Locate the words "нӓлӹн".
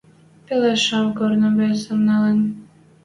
2.07-2.39